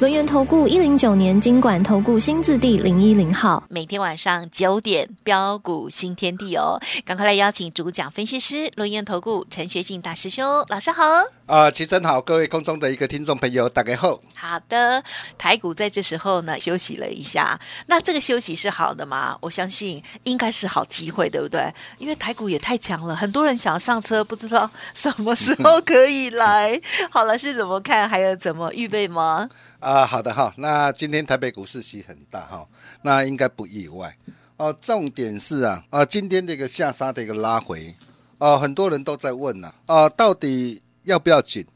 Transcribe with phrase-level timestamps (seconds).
[0.00, 11.04] 轮源投顾一零九年经管投顾新字第零一零号，每天晚上九点标股新天地哦，赶快来邀请主讲分析师轮源投顾陈学进大师兄，老师好。
[11.46, 14.20] 啊，齐真好，各位空中的一个听众朋友，大家好。
[14.34, 15.04] 好的，
[15.38, 19.36] 台股在这时候呢休息了一下，那这个休息是好的吗？
[19.42, 21.72] 我相信应该是好机会，对不对？
[21.98, 26.80] 因为台股也太强了，很多人想要上车，不知道什么时候可以来。
[27.10, 28.08] 好了，是怎么看？
[28.08, 29.48] 还有怎么预备吗？
[29.84, 30.50] 啊，好的哈。
[30.56, 32.66] 那今天台北股市息很大哈，
[33.02, 34.16] 那应该不意外
[34.56, 34.74] 哦。
[34.80, 37.94] 重点是啊啊，今天这个下杀的一个拉回，
[38.38, 41.66] 哦，很多人都在问呐啊，到底要不要紧？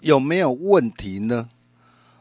[0.00, 1.48] 有没有问题呢？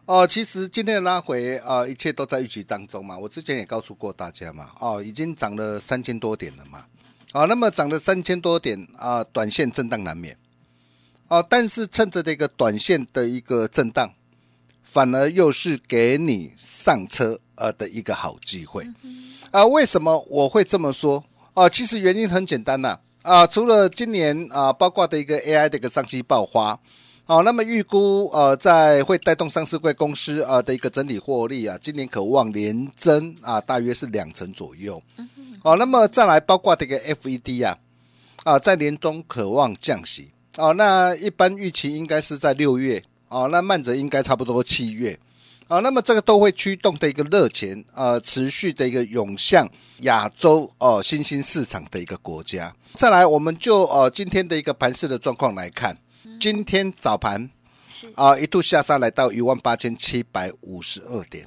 [0.05, 3.17] 哦，其实今天的拉回啊，一切都在预期当中嘛。
[3.17, 6.85] 我之前也告诉过大家嘛，哦，已经涨了三千多点了嘛。
[7.31, 10.37] 啊，那么涨了三千多点啊，短线震荡难免。
[11.27, 14.13] 哦，但是趁着这个短线的一个震荡。
[14.89, 18.87] 反而又是给你上车呃的一个好机会
[19.51, 19.65] 啊？
[19.65, 21.67] 为什么我会这么说啊？
[21.67, 26.79] 其实原因很简单呐啊，除了今年啊，包括的一个 AI 的一个商机爆发，
[27.25, 35.03] 好，那么预估呃，在会带动上市贵公司啊的一个整体获利啊，今年可望连增啊，大约是两成左右。
[35.61, 37.77] 好，那么再来包括这个 FED 啊
[38.45, 43.03] 啊，在年中渴望降息哦，那一般预期应该是在六月。
[43.29, 45.19] 哦，那慢者应该差不多七月，
[45.67, 49.69] 啊，那么这个都会驱动的一个热钱，呃，持续的一个涌向
[50.01, 52.73] 亚洲哦新兴市场的一个国家。
[52.93, 55.97] 再来，我们就呃今天的一个盘势的状况来看，
[56.39, 57.49] 今天早盘
[57.89, 61.45] 是啊一度下杀来到一万八千七百五十二点，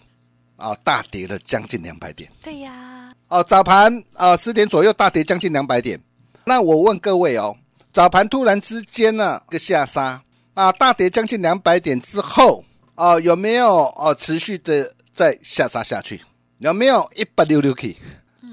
[0.57, 2.31] 啊大跌了将近两百点。
[2.43, 5.99] 对呀，哦早盘啊十点左右大跌将近两百点。
[6.45, 7.57] 那我问各位哦，
[7.91, 10.23] 早盘突然之间呢个下杀。
[10.55, 12.65] 啊，大跌将近两百点之后，
[12.97, 16.21] 啊，有没有啊持续的再下杀下去？
[16.59, 17.97] 有没有一百六六 K？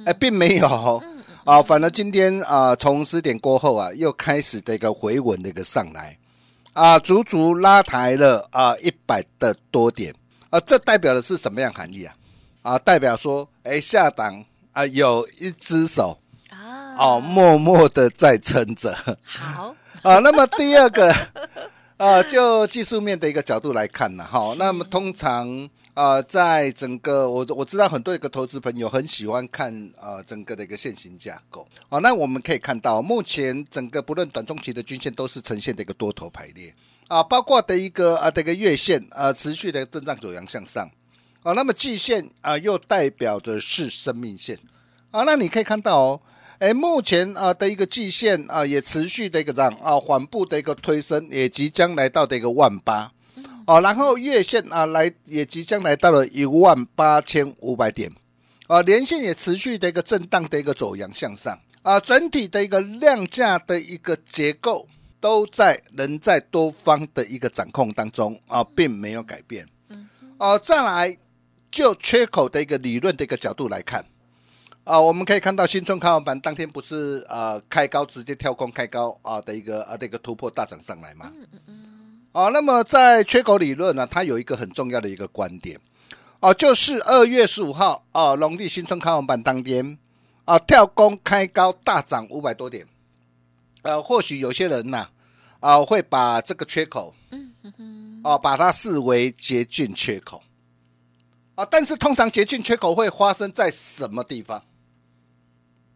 [0.06, 1.02] 哎，并没有。
[1.44, 6.18] 啊，反而今天啊，从十点过后啊，又开始的一个回稳的一个上来，
[6.74, 10.14] 啊，足足拉抬了啊一百的多点。
[10.50, 12.16] 啊，这代表的是什么样含义啊？
[12.62, 16.18] 啊，代表说，哎，下档啊有一只手
[16.50, 18.96] 啊，哦，默默的在撑着。
[19.26, 19.76] 好。
[20.04, 21.14] 啊，那么第二个。
[21.98, 36.72] 啊，就技术面的一个角度来看呢，哈，那么通常啊，在整个我我知道很多一个投资朋友很喜欢看啊，整个的一个线型架构，啊，那我们可以看到，目前整个不论短中期的均线都是呈现的一个多头排列，
[37.08, 40.88] 啊，包括的一个啊，这个月线啊，持续的震荡走阳向上，
[41.42, 44.56] 啊，那么季线啊，又代表的是生命线，
[45.10, 46.22] 啊，那你可以看到哦。
[46.60, 53.12] 哎，目前啊的一个季线啊，也持续的一个涨啊，缓步的一个推升，也即将来到的一个万八，
[53.68, 58.12] 哦，然后月线啊来也即将来到了一万八千五百点，
[58.66, 64.88] 啊，连线也持续的一个震荡的一个走阳向上，啊，整体的一个量价的一个结构
[65.20, 69.68] 都在仍在多方的一个掌控当中啊，并没有改变，
[70.40, 71.16] 哦，再来
[71.72, 74.04] 就缺口的一个理论的一个角度来看。
[74.88, 81.30] 啊，我们可以看到新春开盘当天不是呃开高直接跳空开高啊的一个啊的一个突破大涨上来嘛？
[81.36, 82.22] 嗯嗯嗯。
[82.32, 85.78] 啊，那么在缺口理论呢，它有一个很重要的一个观点，
[86.40, 89.98] 哦，就是二月十五号啊，农历新春开盘当天
[90.46, 92.88] 啊跳空开高大涨五百多点，
[93.82, 95.10] 呃，或许有些人呐
[95.60, 100.42] 啊会把这个缺口，嗯嗯嗯，啊把它视为捷径缺口，
[101.56, 104.64] 啊，但是通常捷径缺口会发生在什么地方？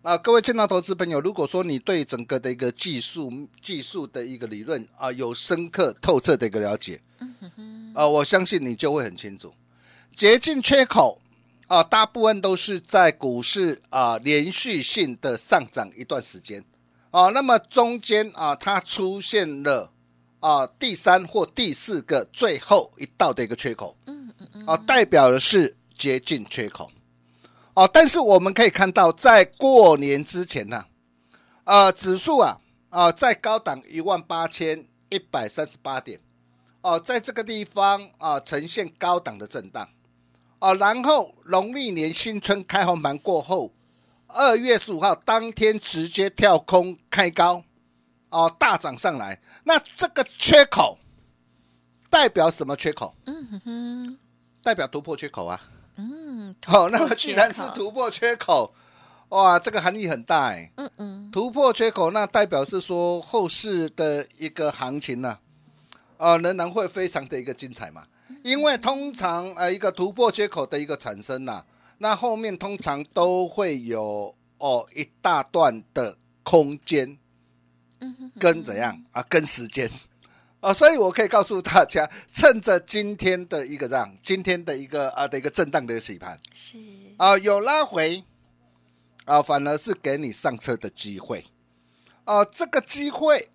[0.04, 7.00] 啊，各位亲爱投资朋友，如果说你对整个的一个技术、技术的一个理论啊有深刻透彻的一个了解，
[7.94, 9.54] 啊，我相信你就会很清楚，
[10.16, 11.22] 捷径缺口
[11.68, 16.66] 啊，大部分都是在股市啊连续性的上涨一段时间
[17.12, 19.94] 啊，那么中间啊它出现了
[20.40, 23.96] 啊第三或第四个最后一道的一个缺口，
[24.66, 26.90] 啊，代表的是捷径缺口。
[27.74, 30.86] 哦，但是我们可以看到，在过年之前呢，
[31.64, 32.60] 呃，指数啊，
[32.90, 36.20] 啊，在高档一万八千一百三十八点，
[36.82, 39.88] 哦，在这个地方啊，呈现高档的震荡，
[40.60, 43.72] 哦，然后农历年新春开红盘过后，
[44.28, 47.64] 二月十五号当天直接跳空开高，
[48.32, 49.42] 哦，大涨上来。
[49.64, 51.00] 那这个缺口
[52.10, 53.16] 代表什么缺口？
[53.26, 54.18] 嗯哼哼，
[54.62, 55.62] 代表突破缺口啊。
[56.02, 58.74] 嗯，好、那么既然是突破缺口，
[59.30, 60.72] 哇，这个含义很大哎。
[60.78, 65.38] 嗯嗯，突破缺口，那代表是说后市的一个行情呢、
[66.18, 68.06] 啊，仍然会非常的一个精彩嘛。
[68.44, 71.64] 因为通常呃一个突破缺口的一个产生呐、
[72.00, 77.20] 那后面通常都会有哦一大段的空间，
[78.40, 79.92] 跟怎样啊，跟时间。
[80.62, 86.78] 啊，所以我可以告诉大家， 趁着今天的一个这样，今天的一个啊的一个震荡的洗盘，是，
[87.18, 88.24] 啊，有拉回
[89.26, 91.46] 啊，反而是给你上车的机会
[92.24, 93.50] 啊，这个机会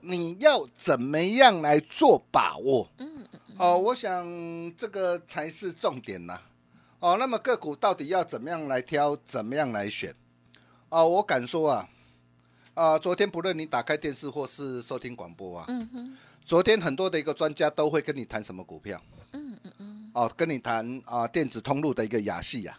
[0.00, 2.90] 你要怎么样来做把握？
[2.98, 3.28] 嗯
[3.58, 4.26] 哦，我想
[4.76, 6.40] 这个才是重点呐。
[6.98, 10.14] 哦，那么个股到底要怎么样来挑，怎么样来选？
[10.88, 11.88] 哦，我敢说啊，
[12.74, 16.16] 啊，昨天不论你打开电视或是收听广播啊，嗯哼，
[16.46, 19.02] 昨天很多的一个专家都会跟你谈什么股票？
[19.32, 20.10] 嗯嗯嗯。
[20.14, 22.78] 哦，跟你谈啊、电子通路的一个雅系呀，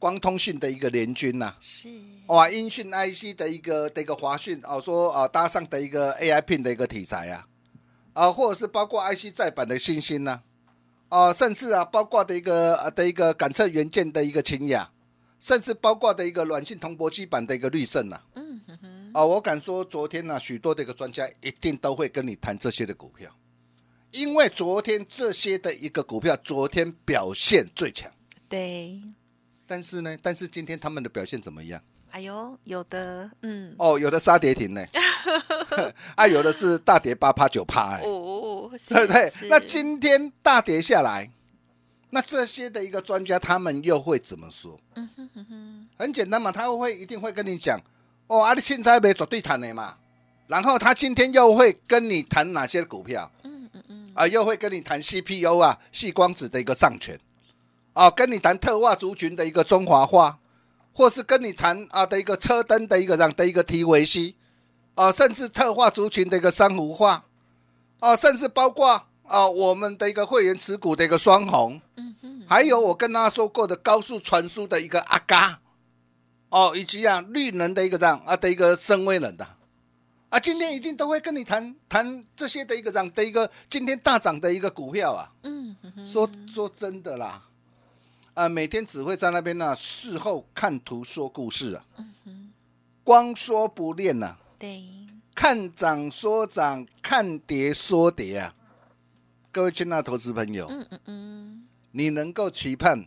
[0.00, 1.88] 光通讯的一个联军呐、是，
[2.26, 7.46] 哇，音讯 IC 的一个的一个华讯哦，说啊搭上的一个 AI Pin 的一个题材啊，
[8.12, 10.40] 啊，或者是包括 IC 再版的新星呐、
[11.10, 14.90] 啊，甚至啊包括的一个啊的一个感测元件的一个清雅，
[15.38, 18.20] 甚至包括的一个软性铜箔基板的一个绿盛呐、
[19.12, 23.30] 啊，我敢说，昨天呢、许多的一个专家一定都会跟你谈这些的股票，
[24.10, 28.10] 因为昨天这些的一个股票，昨天表现最强。
[28.48, 29.00] 对，
[29.66, 31.80] 但是呢，但是今天他们的表现怎么样？
[32.10, 34.84] 哎呦，有的，嗯，哦，有的杀跌停呢，
[36.16, 39.32] 啊，有的是大跌八趴九趴，哎，哦，对不对？
[39.48, 41.30] 那今天大跌下来，
[42.10, 44.76] 那这些的一个专家他们又会怎么说？
[44.94, 47.80] 嗯哼哼哼，很简单嘛，他会一定会跟你讲，
[48.30, 49.96] 哦，啊，你现在没绝对谈的嘛。
[50.46, 53.28] 然后他今天又会跟你谈哪些股票？
[53.42, 57.18] 嗯嗯嗯，啊，又会跟你谈 CPU 啊，细光子的一个上权，
[57.92, 60.38] 啊，跟你谈特化族群的一个中华化，
[60.92, 64.34] 或是跟你谈啊的一个车灯的一个这样的一个 TVC，
[64.94, 67.24] 啊，甚至特化族群的一个珊瑚化，
[67.98, 75.60] 啊，甚至包括啊我们的一个会员持股的一个双红，嗯哼，还有我跟大家说过的高速传输的一个阿嘎，
[76.50, 79.56] 哦，以及啊绿能的一个这样啊的一个深威能的。
[80.28, 85.32] 啊，今天一定都会跟你谈谈这些的一个涨的一个今天大涨的一个股票啊。
[85.42, 85.74] 嗯
[86.04, 87.42] 说说真的啦，
[88.34, 91.84] 啊，每天只会在那边呢、事后看图说故事啊，
[93.02, 94.84] 光说不练呐、对，
[95.34, 98.54] 看涨说涨，看跌说跌啊。
[99.50, 103.04] 各位亲爱的投资朋友，嗯嗯嗯，你能够期盼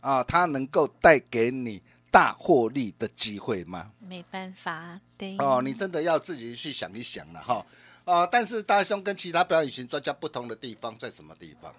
[0.00, 1.82] 啊，它能够带给你
[2.14, 3.90] 大获利的机会吗？
[3.98, 7.66] 没办法，对，哦，你真的要自己去想一想了哈。
[8.04, 11.74] 啊，但是大兄跟其他表演型专家不同的地方在什么地方？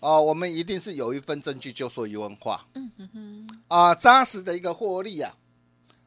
[0.00, 2.66] 哦，我们一定是有一份证据就说一问话。
[2.74, 5.36] 嗯哼哼，啊，扎实的一个获利啊，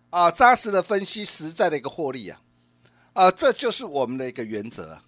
[0.09, 2.41] 啊，扎实的分析，实在的一个获利啊，
[3.13, 5.03] 啊，这就是我们的一个原则啊。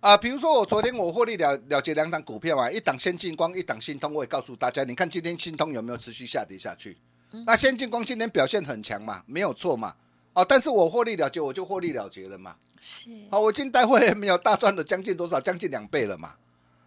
[0.00, 6.98] 啊，比如说我昨天我获利了了结两档股票啊，一档先进光，一档新通，我也告诉大家，你看今天新通有没有持续下跌下去？
[7.46, 9.94] 那先进光今天表现很强嘛，没有错嘛。
[10.34, 12.56] 哦，但是我获利了结，我就获利了结了嘛。
[12.80, 15.40] 是，好，我今天待会没有大赚了将近多少？
[15.40, 16.34] 将近两倍了嘛。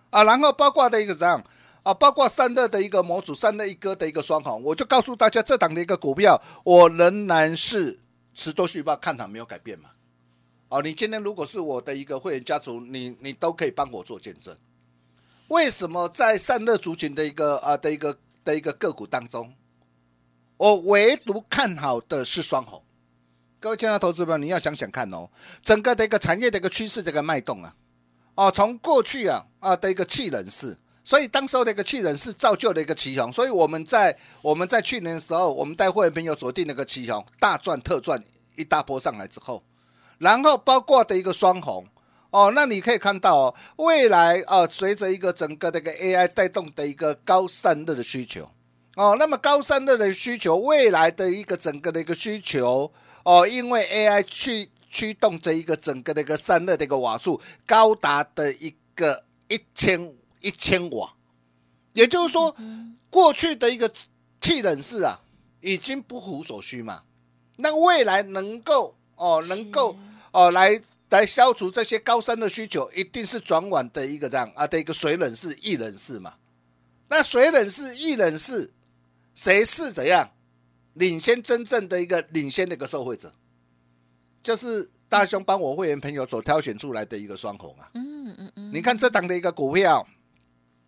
[0.09, 1.43] 啊，然后包括的一个怎样
[1.83, 1.93] 啊？
[1.93, 7.99] 包括散热的一个模组，散热一哥的一个双红，我就告诉大家，这档的一个股票，我仍然是
[8.33, 9.91] 持多续报看好，没有改变嘛。
[10.69, 14.57] 哦，你今天如果是我的一个会员家族，你你都可以帮我做见证。
[15.49, 19.53] 为什么在散热族群的一个啊的一个的一个个股当中，
[20.57, 22.81] 我唯独看好的是双红？
[23.59, 25.29] 各位亲爱的投资朋友，你要想想看哦，
[25.63, 27.75] 整个的一个产业的一个趋势这个脉动啊，
[28.35, 38.23] 哦，从过去啊啊的一个气冷式，所以当时候的一个气冷式造就了一个旗雄，所以我们在我们在去年的时候，我们带会员朋友锁定那个旗雄，大赚特赚
[38.55, 39.63] 一大波上来之后，
[40.19, 41.85] 然后包括的一个双红。
[42.31, 48.51] 哦，那你可以看到哦，未来呃，随着一个整个的一个 AI 带动的一个高散热的需求，
[48.95, 52.91] 哦，那么高散热的需求，未来的一个整个的一个需求，
[53.23, 61.13] 哦，因为 AI 去驱动这一个整个的一个散热的一个瓦数高达的一个一千一千瓦，
[61.93, 62.55] 也就是说，
[63.09, 63.91] 过去的一个
[64.41, 65.21] 气冷式啊，
[65.61, 67.03] 已经不符所需嘛，
[67.57, 69.95] 那未来能够哦，能够
[70.31, 70.81] 哦来。
[71.09, 76.33] 来消除这些高山的需求，一定是转往的一个这样啊的一个水冷式、液冷式嘛。
[77.07, 78.73] 那水冷式一忍是，
[79.35, 80.31] 谁是怎样
[80.93, 83.31] 领先真正的一个领先的一个受惠者，
[84.41, 87.91] 就是大兄帮我会员朋友所挑选出来的一个双红啊。
[87.93, 90.07] 嗯嗯嗯，你看这档的一个股票，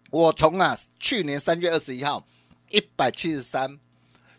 [0.10, 2.26] 我从啊去年三月二十一号
[2.70, 3.78] 一百七十三，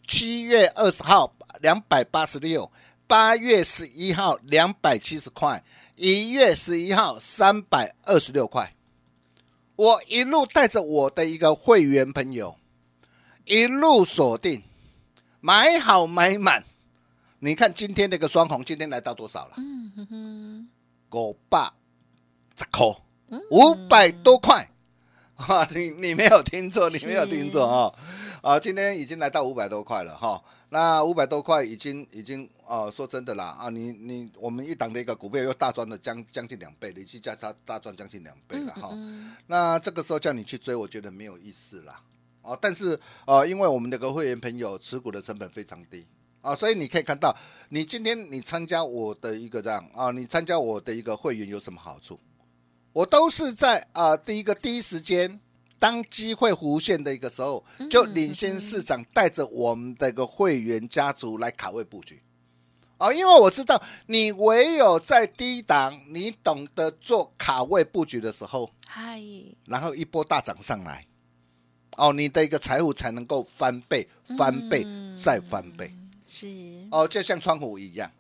[0.07, 2.73] 七月二十号两百八十六，
[3.07, 5.63] 八月十一号两百七十块，
[5.97, 8.75] 一月十一号三百二十六块。
[9.77, 12.57] 我一路带着我的一个会员朋友，
[13.49, 14.63] 一路锁定，
[15.41, 16.63] 买好买满。
[17.39, 19.55] 你看今天那个双红，今天来到多少了？
[19.57, 20.69] 嗯哼哼，
[21.13, 21.73] 五百
[22.55, 22.87] 十块，
[23.51, 24.69] 五百多块。
[25.35, 27.95] 哈，你你没有听错，你没有听错啊！
[28.43, 30.43] 啊，今天已经来到五百多块了哈。
[30.71, 38.91] 那五百多块已经已经啊，说真的啦啊，你你我们一档的一个股票又大赚了将将近两倍，累计价差大赚将近两倍了哈。
[39.47, 42.03] 那这个时候叫你去追，我觉得没有意思啦。
[42.49, 46.07] 哦，但是呃，因为我们这个会员朋友持股的成本非常低
[46.41, 47.37] 啊，所以你可以看到，
[47.69, 52.19] 你今天你参加我的一个这样啊，你参加我的一个会员有什么好处？
[52.95, 55.39] 我都是在啊第一个第一时间，
[55.79, 62.23] 当机会浮现的一个时候，就领先市场，带着我们的一个会员家族来卡位布局。
[62.97, 69.23] 哦，因为我知道你唯有在低档，你懂得做卡位布局的时候，嗨，
[69.67, 71.07] 然后一波大涨上来，
[71.99, 74.87] 哦，你的一个财富才能够翻倍、翻倍
[75.21, 75.93] 再翻倍。
[76.29, 76.47] 是，
[76.93, 78.11] 哦，就像川湖一样，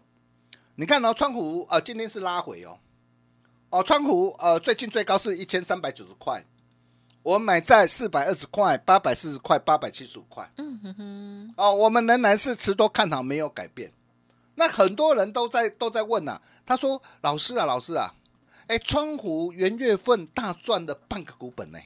[0.74, 2.78] 你看哦，川湖啊、呃，今天是拉回哦，
[3.70, 6.44] 哦，川湖呃，最近最高是一千三百九十块，
[7.22, 13.92] 我买在四百二十块、八百四十块、八百七十五块，嗯哼哼，哦，我们仍然是持多看好，没有改变。
[14.56, 18.12] 那很多人都在都在问呐、啊，他说：“老师啊，老师啊，
[18.66, 21.78] 哎，川湖元月份大赚了半个股本呢、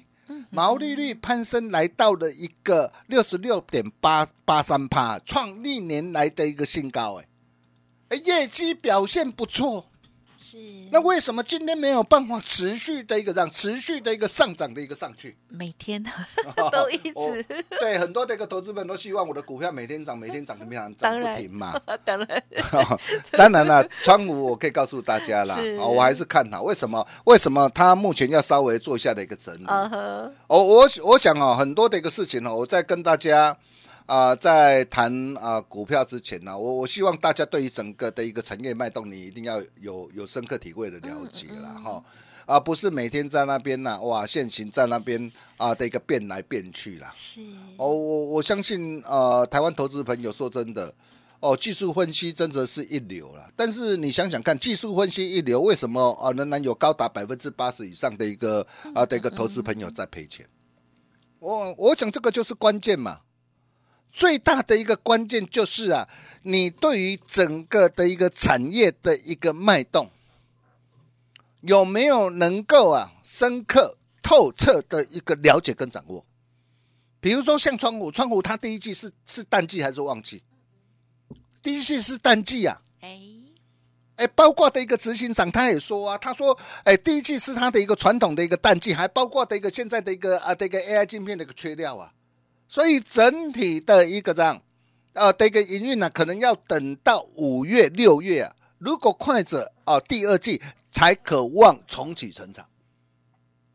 [0.51, 7.29] 毛利率攀升来到了一个六十六点八八三帕，创历年来的一个新高、哎，
[8.09, 9.92] 哎，业绩表现不错。
[10.43, 10.57] 是，
[10.91, 15.37] 那为什么今天没有办法持续的一个让持续的一个上涨的一个上去？
[15.49, 16.03] 每天
[16.73, 17.47] 都一我直，
[17.79, 21.81] 对很多的一个投资们都希望我的股票每天涨，每天涨，每天涨，涨不停嘛。
[22.05, 22.43] 当然，
[23.33, 26.63] 当然 了，川股我可以告诉大家啦是，哦，我还是看好。
[26.63, 27.07] 为什么？
[27.25, 29.65] 为什么它目前要稍微做一下的一个整理？
[29.67, 33.57] 哦，我我想哦，很多的一个事情哦，我在跟大家
[34.07, 42.05] 啊、在谈啊、股票之前呢、我我希望大家对于整个的一个产业脉动，你一定要有有深刻体会的了解啦，哈。
[42.45, 47.13] 啊，不是每天在那边呐、哇，现行在那边啊的一个变来变去啦。
[47.15, 47.41] 是，
[47.77, 50.93] 哦，我我相信呃，台湾投资朋友说真的，
[51.39, 53.49] 哦，技术分析真的是一流了。
[53.55, 60.45] 但是你想想看，技术分析一流，为什么啊仍然有高达百分之八十以上的一个啊的一个投资朋友在赔钱？
[61.39, 63.21] 我我想这个就是关键嘛。
[64.13, 66.09] 最大的一个关键就是啊，
[66.43, 70.11] 你对于整个的一个产业的一个脉动，
[71.63, 76.27] 有没有能够啊深刻透彻的一个了解跟掌握？
[77.21, 80.43] 比如说像川股，川股它第一季是是淡季还是旺季？
[81.63, 83.21] 第一季是淡季啊，哎，
[84.17, 92.13] 哎，包括的一个执行长他也说啊，他说，哎，第一季是他的一个传统的一个淡季，还包括的一个现在的一个啊的一个 AI 镜片的一个缺料啊，
[92.73, 94.59] 所以整体的一个这样，
[95.13, 100.59] 呃的一个营运呢，可能要等到五月六月啊，如果快者啊，第二季
[100.91, 102.67] 才可望重启成长。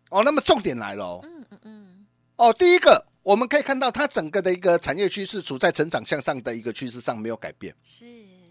[0.09, 7.75] 哦，那么重点来了哦，嗯嗯嗯，哦，第一个我们可以看到它整个的一个产业趋势处在成长向上的一个趋势上没有改变。
[7.83, 8.03] 是，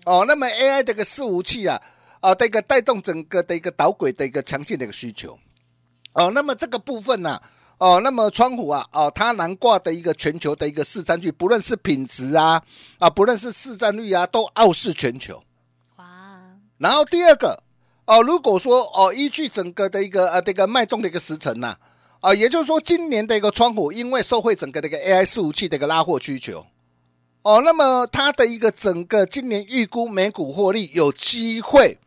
[0.05, 1.83] 哦，那么 AI 的一个伺服器啊，
[2.21, 5.37] 啊，的一个带动整个的一个导轨的一个强劲的一个需求。
[6.13, 7.43] 哦，那么这个部分呢、
[7.79, 12.63] 哦，那么川股啊，哦，它南挂的一个全球的一个市占率，不论是品质啊，
[12.99, 15.43] 啊，不论是市占率啊，都傲视全球。
[15.97, 16.05] 哇，
[16.79, 17.63] 然后第二个，
[18.07, 21.77] 哦，如果说哦，依据整个的一个呃这个脉动的一个时程呐、
[22.21, 26.65] 啊，也就是说今年的一个窗户，因为受惠整个的一个 AI 服务器的一个拉货需求，
[27.43, 31.99] 哦，那么它的一个整个今年预估每股获利有机会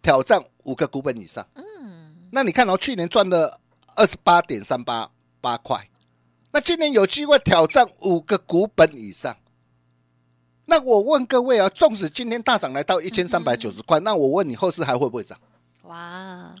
[0.00, 1.46] 挑战五个股本以上。
[1.54, 3.60] 嗯，那你看哦，去年赚了
[3.96, 5.88] 二十八点三八八块，
[6.52, 9.36] 那今年有机会挑战五个股本以上。
[10.66, 15.38] 那我问各位啊，纵使今天大涨来到一千三百九十块，那我问你后市还会不会涨
[15.84, 15.96] 哇，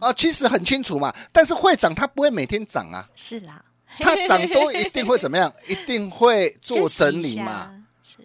[0.00, 0.12] 啊？
[0.16, 3.64] 其实很清楚嘛，但是会涨它不会每天涨啊，是啦，
[3.98, 5.50] 它涨多一定会怎么样？
[5.68, 7.72] 一定会做整理嘛。，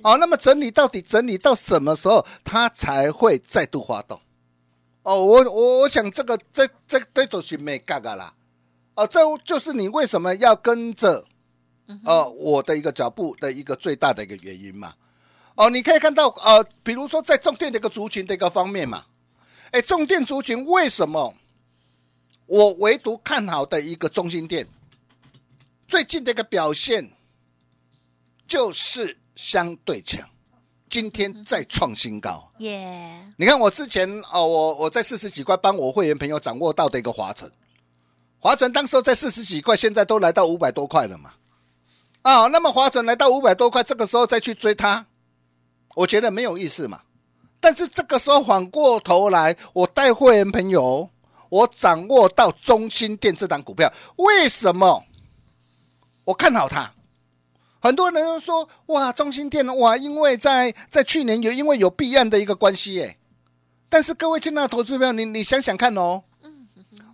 [0.01, 4.19] 哦，那么整理到底整理到什么时候，它才会再度发动？
[5.03, 8.33] 哦，我我我想这个这这这都是没嘎嘎啦。
[8.98, 11.24] 哦，这就是你为什么要跟着
[12.04, 14.96] 呃，我的一个脚步的一个最大的一个原因嘛。
[15.54, 19.06] 哦，你可以看到，呃，比如说在重电的一个族群的一个方面嘛，
[19.70, 21.36] 哎，重电族群为什么
[22.48, 24.68] 我唯独看好的一个中心店，
[25.88, 27.12] 最近的一个表现
[28.48, 30.27] 就是相对强，
[30.89, 32.51] 今天再创新高。
[32.58, 37.51] 耶，你看我之前哦，我我在四十几块帮我会员朋友掌握到的一个华晨，
[38.39, 41.34] 华晨当时候在四十几块，现在都来到五百多块了嘛。
[42.22, 45.06] 啊，那么华晨来到五百多块，这个时候再去追它。
[45.96, 47.01] 我觉得没有意思嘛，
[47.60, 51.10] 但是这个时候反过头来，我带会员朋友，
[51.50, 55.03] 我掌握到中心店这档股票，为什么
[56.25, 56.94] 我看好它？
[57.79, 63.17] 很多人都说哇，中心店哇，因为在在去年有因为有避案的一个关系耶。
[63.89, 66.24] 但是各位亲爱的投资朋友，你你想想看哦，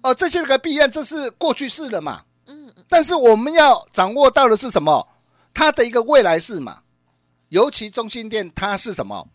[0.03, 5.07] 哦，这些个避案这是过去式了嘛，嗯但是我们要掌握到的是什么？
[5.53, 6.81] 它的一个未来式嘛。
[7.49, 9.27] 尤其中心店，它是什么？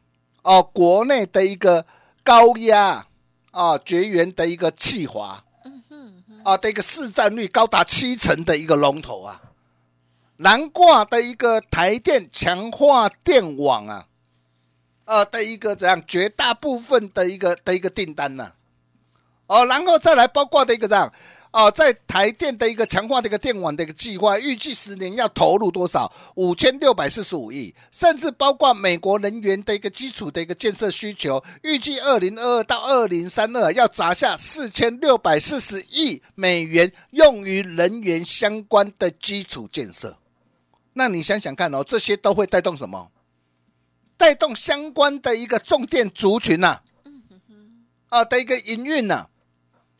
[0.42, 1.86] 哦，国内的一个
[2.22, 3.06] 高压
[3.52, 5.42] 啊绝缘的一个气华，
[6.44, 9.40] 啊的一个市占率高达七成的一个龙头啊，
[10.38, 14.06] 南挂的一个台电强化电网啊，
[15.04, 18.52] 呃的一个怎样绝大部分的一个的一个订单呢？
[19.48, 21.12] 哦，然后再来包括的一个这样。
[21.50, 26.12] 哦，在台电的一个强化的一个电网的一个计划，预计十年要投入多少？
[26.34, 40.18] 五千六百四十五亿，甚至包括美国能源的一个基础的一个建设需求，预计二零二二到二零三二要砸下四千六百四十亿美元，用于能源相关的基础建设。
[40.92, 43.10] 那你想想看哦，这些都会带动什么？
[44.18, 46.80] 带动相关的一个重电族群呐，
[48.10, 49.28] 啊的一个营运呐。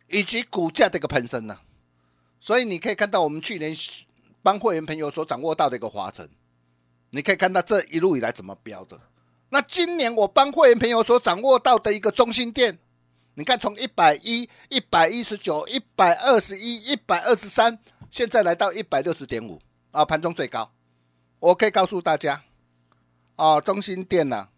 [0.08, 1.58] 以及股价的一个攀升呢，
[2.40, 3.74] 所以你可以看到我们去年
[4.42, 6.28] 帮会员朋友所掌握到的一个华晨，
[7.10, 9.00] 你可以看到这一路以来怎么标的。
[9.50, 12.78] 那今年我帮会员朋友所掌握到的一个中心店，
[13.34, 17.78] 你看从一百一、一百一十九、一百二十一、一百二十三，
[18.10, 20.72] 现在来到一百六十点五啊，盘中最高。
[21.40, 22.44] 我可以告诉大家
[23.36, 24.48] 啊，中心店呢，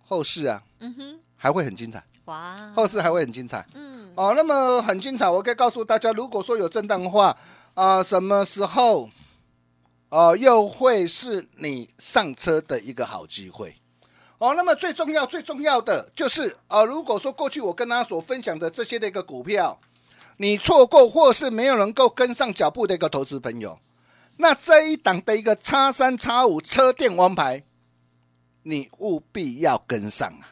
[0.00, 2.04] 后市啊，嗯哼，还会很精彩。
[2.26, 3.66] 哇，后市还会很精彩。
[3.74, 5.28] 嗯，哦，那么很精彩。
[5.28, 7.36] 我可以告诉大家，如果说有震荡的话，
[7.74, 9.10] 啊，什么时候，
[10.08, 13.76] 哦，又会是你上车的一个好机会。
[14.38, 19.80] 哦，那么最重要、最重要的就是，啊，如果说过去我跟大家所分享的这些的一个股票，
[20.36, 23.80] 你错过或是没有能够跟上脚步的一个投资朋友，
[24.36, 27.64] 那这一档的一个叉三叉五车电王牌，
[28.62, 30.51] 你务必要跟上啊。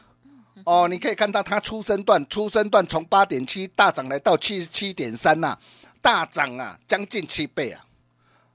[0.65, 5.57] 哦，你可以看到它出生段，出生段从八点七大涨来到七十七点三呐，
[6.01, 7.85] 大涨啊，将近七倍啊！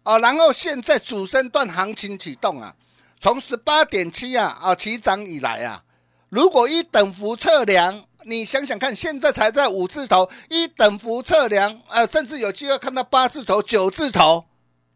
[0.04, 2.74] 哦，然后现在主升段行情启动啊，
[3.18, 5.82] 从十八点七啊啊起涨以来啊，
[6.28, 14.44] 如果一等幅测量，你想想看，现在才在五字头，一等幅测量，呃，甚至有机会看到八字头、九字头，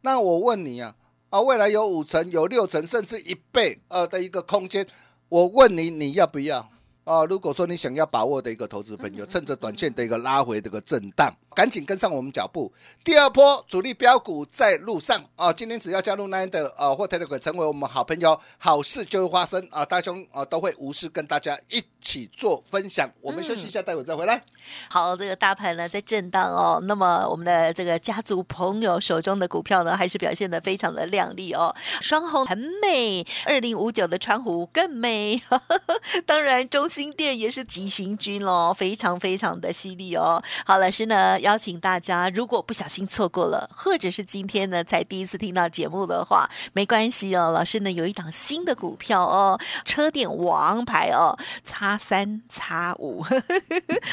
[0.02, 0.94] 那我问你啊，
[1.30, 4.86] 啊，未来有五成、有六成，甚至一倍呃的一个空间，
[5.28, 6.70] 我问你，你要不要？
[7.04, 12.70] 啊，如果说你想要把握的一个投资朋友，趁着短线的一个拉回这个震荡，赶紧跟上我们脚步。
[13.02, 15.50] 第二波主力标股在路上啊！
[15.50, 19.84] 今天只要加入 Nine 的啊或台积股成为我们好朋友，好事就会发生啊！
[19.84, 23.10] 大兄啊都会无私跟大家一起做分享。
[23.22, 24.42] 我们休息一下，待会再回来。
[24.90, 35.42] 好，这个大盘呢在震荡哦，那么我们的这个家族朋友手中的股票呢，还是表现的非常的亮丽哦，双红很美，二零五九的川湖更美，
[36.26, 36.90] 当然中。
[36.90, 40.42] 心店也是急行军喽，非常非常的犀利哦。
[40.66, 47.50] 好，老师呢邀请大家，如果不小心错过了，或者是今天呢才第一次听到节目的话，没关系哦。
[47.50, 53.24] 老师呢有一档新的股票哦，车店王牌哦，叉三叉五。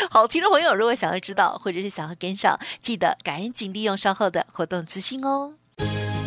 [0.10, 5.54] 好，听众朋友如果想要知道，或者是想要跟上，记得赶紧利用稍后的活动资讯哦。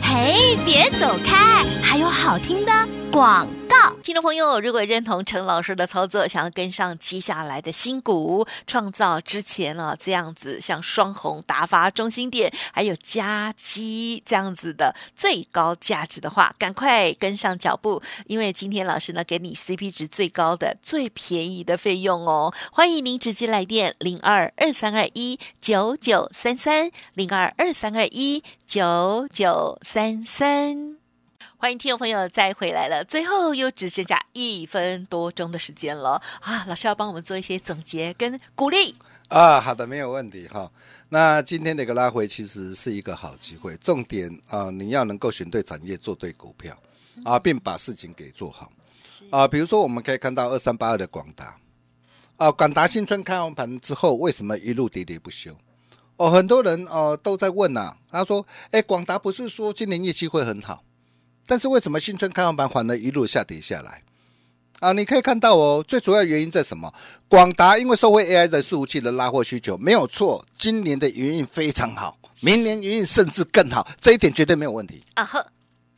[0.02, 2.72] 嘿，别走开，还有好听的
[3.12, 3.46] 广。
[4.02, 22.52] 听众朋友，如果认同陈老师的操作，想要跟上接下来的新股，创造之前啊这样子，像双红、达发、中心店，还有佳基这样子的最高价值的话，赶快跟上脚步，因为今天老师呢给你 CP 值最高的、最便宜的费用哦。
[22.72, 30.99] 欢迎您直接来电零二二三二一九九三三零二二三二一九九三三。
[31.62, 36.64] 欢迎听众朋友再回来了，最后又只剩下一分多钟的时间了啊！
[36.66, 38.94] 老师要帮我们做一些总结跟鼓励
[39.28, 39.60] 啊。
[39.60, 40.72] 好的，没有问题哈。
[41.10, 46.74] 那今天的一个拉回其实是一个好机会，重点啊、你要能够选对产业，做对股票
[47.26, 48.72] 啊，并把事情给做好
[49.28, 49.46] 啊。
[49.46, 51.58] 比如说，我们可以看到二三八二的广达
[52.38, 55.54] 啊，广达新春开完盘之后，为什么一路喋喋不休？
[56.16, 60.82] 哦，很多人哦、都在问呐、他说：“哎，广达不是说今年业绩会很好，
[61.50, 64.04] 但是为什么新春开放盘反而一路下跌下来？”
[64.78, 66.94] 啊，你可以看到哦，最主要原因在什么？
[67.28, 75.02] 广达因为受惠 AI 的服务器的拉货需求，没有错，今年的营运非常好，明年营运甚至更好，这一点绝对没有问题。
[75.14, 75.44] 啊呵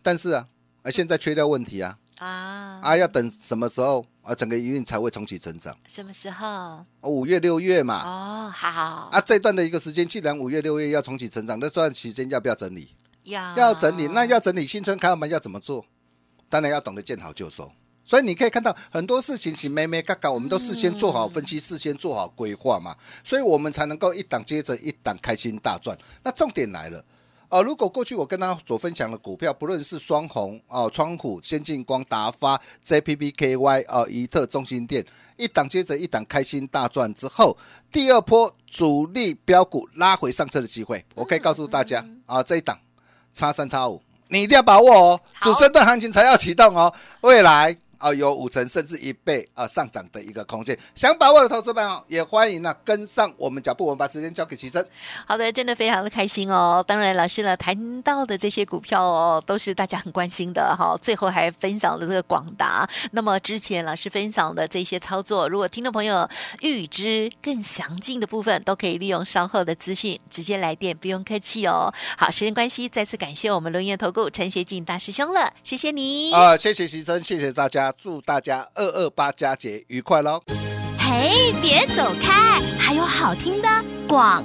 [0.03, 0.49] 但是啊，
[0.85, 5.77] 啊现在缺掉问题啊，啊，啊要等什么时候啊，整个营运才会重启成长？
[5.87, 6.47] 什么时候？
[6.47, 12.88] 哦五月六月嘛，哦，好啊这段的一个时间，既然五月六月要重启成长，那这段期间要不要整理？
[13.24, 15.85] 要要整理，那要整理新春开门要怎么做？
[16.48, 17.70] 当然要懂得见好就收。
[18.04, 25.96] 所以你可以看到很多事情，其没没嘎嘎，我们都事先做好分析，事先做好规划嘛，所以我们才能够一档接着一档开心大赚。
[26.24, 27.04] 那重点来了。
[27.48, 35.04] 啊、如果过去我跟他所分享的股票，不论是双红哦、窗户、先进光、达发、JPPKY 哦、怡特、中心店，
[35.37, 37.54] 一档接着一档开心大赚之后，
[37.92, 42.78] 第二波主力标股拉回上车的机会，我可以告诉大家啊、这一档
[43.35, 46.92] 叉三叉五，你一定要把握哦，好主升段行情才要启动哦，
[47.23, 47.77] 未来。
[48.03, 54.85] 啊，有五成甚至一倍啊上涨的一个空间，想把握的投资朋友也欢迎呢、跟上我们脚步，我们把时间交给齐生。
[55.25, 56.85] 好的，真的非常的开心哦。
[56.85, 60.99] 当然，老师呢谈到的这些股票哦，都是大家很关心的哈。
[61.01, 62.88] 最后还分享了这个广达。
[63.12, 66.29] 那么之前老师分享的这些操作，如果听众朋友
[66.61, 71.95] 预知更详尽的部分，都可以利用稍后的资讯直接来电，不用客气哦。
[72.19, 76.33] 好，时间关系，再次感谢我们龙岩投顾陈学进大师兄了，谢谢你。
[76.33, 80.42] 啊、谢谢齐生，谢谢大家，祝大家二二八佳节愉快喽！
[80.98, 83.68] 嘿，别走开，还有好听的
[84.09, 84.44] 广。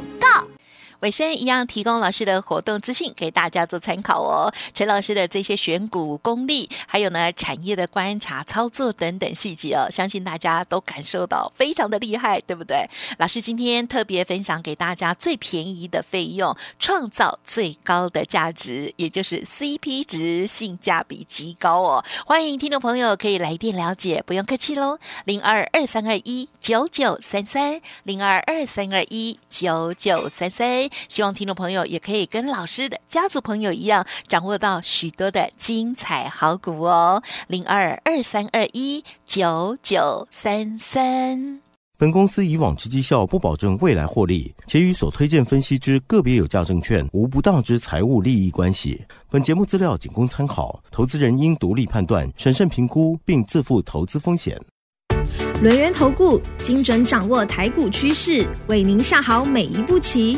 [1.02, 4.52] 尾声一样提供老师的活动资讯给大家做参考哦。
[4.74, 12.90] 陈老师的这些选股功力，还有呢产业的观察、操作等等细节哦，相信大家都感受到非常的厉害，对不对？
[13.20, 22.04] 老师今天特别分享给大家最便宜的费用，创造最高的价值，也就是 CP 值性价比极高哦。
[22.26, 30.87] 欢迎听众朋友可以来电了解，不用客气喽，零二二三二一九九三三零二二三二一九九三三。
[31.10, 41.62] 希望听众朋友也可以跟老师的家族朋友一样，掌握到许多的精彩好股哦，零二二三二一九九三三。
[42.00, 49.04] 本公司以往之绩效不保证未来获利，且与所推荐分析之个别有价证券无不当之财务利益关系。
[49.32, 54.56] 本节目资料仅供参考，投资人应独立判断、审慎评估，并自负投资风险。
[55.64, 60.38] 轮源投顾精准掌握台股趋势，为您下好每一步棋。